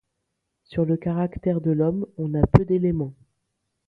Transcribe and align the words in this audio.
Sur 0.63 0.85
le 0.85 0.97
caractère 0.97 1.61
de 1.61 1.69
l'homme, 1.69 2.07
on 2.17 2.33
a 2.33 2.47
peu 2.47 2.65
d'éléments. 2.65 3.13